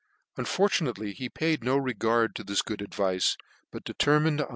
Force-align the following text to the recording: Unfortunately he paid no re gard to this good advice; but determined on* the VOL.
Unfortunately 0.35 1.13
he 1.13 1.29
paid 1.29 1.63
no 1.63 1.77
re 1.77 1.93
gard 1.93 2.33
to 2.35 2.43
this 2.43 2.63
good 2.63 2.81
advice; 2.81 3.37
but 3.69 3.83
determined 3.83 4.41
on* 4.41 4.47
the 4.47 4.47
VOL. 4.47 4.49